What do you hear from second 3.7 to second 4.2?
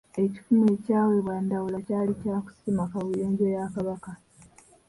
Kabaka.